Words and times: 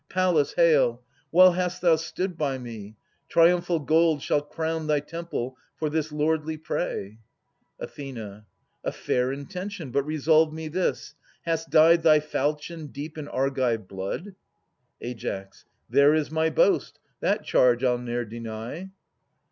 Pallas, 0.09 0.53
hail! 0.53 1.03
Well 1.31 1.51
hast 1.51 1.83
thou 1.83 1.95
stood 1.95 2.35
by 2.35 2.57
me. 2.57 2.95
Triumphal 3.29 3.77
gold 3.81 4.23
Shall 4.23 4.41
crown 4.41 4.87
thy 4.87 4.99
temple 4.99 5.57
for 5.75 5.91
this 5.91 6.11
lordly 6.11 6.57
prey. 6.57 7.19
Ath. 7.79 7.99
a 7.99 8.91
fair 8.91 9.31
intention! 9.31 9.91
But 9.91 10.01
resolve 10.01 10.51
me 10.53 10.69
this: 10.69 11.13
Hast 11.45 11.69
dyed 11.69 12.01
thy 12.01 12.19
falchion 12.19 12.87
deep 12.87 13.15
in 13.15 13.27
Argive 13.27 13.87
blood? 13.87 14.33
Ai. 15.03 15.45
There 15.87 16.15
is 16.15 16.31
my 16.31 16.49
boast; 16.49 16.97
that 17.19 17.43
charge 17.43 17.83
I 17.83 17.89
'11 17.89 18.03
ne'er 18.05 18.25
deny. 18.25 18.89